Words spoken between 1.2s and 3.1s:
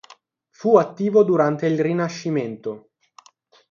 durante il Rinascimento.